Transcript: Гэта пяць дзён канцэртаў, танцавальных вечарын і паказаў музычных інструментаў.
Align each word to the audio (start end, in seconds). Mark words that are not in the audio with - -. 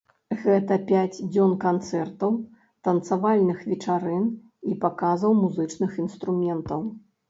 Гэта 0.43 0.77
пяць 0.91 1.17
дзён 1.33 1.53
канцэртаў, 1.65 2.31
танцавальных 2.89 3.63
вечарын 3.75 4.27
і 4.73 4.79
паказаў 4.85 5.41
музычных 5.47 5.91
інструментаў. 6.11 6.81